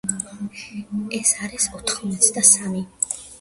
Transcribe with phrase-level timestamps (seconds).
[1.17, 2.83] ეს არის ოთხმოცდასამი.